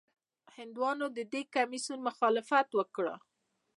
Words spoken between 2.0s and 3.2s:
مخالفت وکړ.